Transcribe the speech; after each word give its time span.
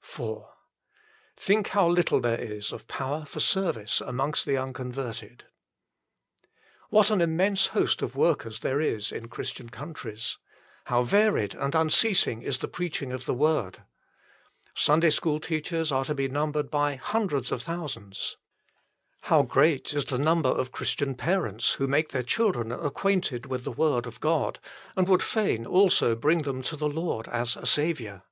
IV 0.00 0.44
Think 1.36 1.68
how 1.70 1.88
little 1.88 2.20
there 2.20 2.40
is 2.40 2.70
of 2.70 2.86
power 2.86 3.24
for 3.24 3.40
service 3.40 4.00
amongst 4.00 4.46
the 4.46 4.56
unconverted. 4.56 5.42
What 6.90 7.10
an 7.10 7.20
immense 7.20 7.66
host 7.74 8.00
of 8.00 8.14
workers 8.14 8.60
there 8.60 8.80
is 8.80 9.10
in 9.10 9.26
Christian 9.26 9.68
countries. 9.68 10.38
How 10.84 11.02
varied 11.02 11.56
and 11.56 11.74
un 11.74 11.90
ceasing 11.90 12.42
is 12.42 12.58
the 12.58 12.68
preaching 12.68 13.10
of 13.10 13.24
the 13.24 13.34
Word. 13.34 13.82
Sunday 14.72 15.10
school 15.10 15.40
teachers 15.40 15.90
are 15.90 16.04
to 16.04 16.14
be 16.14 16.28
numbered 16.28 16.70
by 16.70 16.94
hundreds 16.94 17.50
of 17.50 17.60
thousands. 17.60 18.36
How 19.22 19.42
great 19.42 19.92
is 19.92 20.04
the 20.04 20.16
number 20.18 20.50
of 20.50 20.70
Christian 20.70 21.16
parents 21.16 21.74
that 21.76 21.88
make 21.88 22.10
their 22.10 22.22
children 22.22 22.70
acquainted 22.70 23.46
with 23.46 23.64
the 23.64 23.72
Word 23.72 24.06
of 24.06 24.20
God 24.20 24.60
and 24.96 25.08
would 25.08 25.24
fain 25.24 25.66
also 25.66 26.14
bring 26.14 26.42
them 26.42 26.62
to 26.62 26.76
the 26.76 26.88
Lord 26.88 27.26
as 27.26 27.56
a 27.56 27.66
Saviour. 27.66 28.22